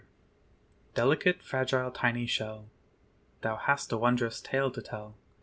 [0.95, 2.71] _Delicate, fragile, tiny shell,
[3.41, 5.15] Thou hast a wondrous tale to tell.